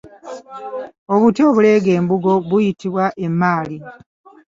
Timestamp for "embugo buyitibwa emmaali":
1.99-3.77